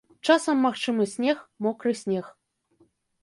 [0.27, 2.33] Часам магчымы снег, мокры снег.